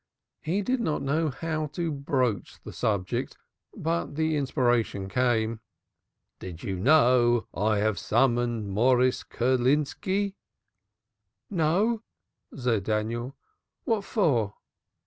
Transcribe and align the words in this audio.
He 0.41 0.63
did 0.63 0.79
not 0.79 1.03
know 1.03 1.29
how 1.29 1.67
to 1.73 1.91
broach 1.91 2.59
the 2.63 2.73
subject. 2.73 3.37
But 3.77 4.15
the 4.15 4.35
inspiration 4.35 5.07
came. 5.07 5.59
"Do 6.39 6.49
you 6.59 6.77
know 6.79 7.45
I 7.53 7.77
have 7.77 7.99
summonsed 7.99 8.65
Morris 8.67 9.21
Kerlinski?" 9.23 10.33
"No," 11.51 12.01
said 12.57 12.83
Daniel. 12.85 13.35
"What 13.83 14.03
for?" 14.03 14.55